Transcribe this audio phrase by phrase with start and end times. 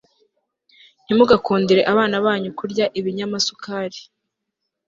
[1.03, 3.99] Ntimugakundire abana banyu kurya ibinyamasukari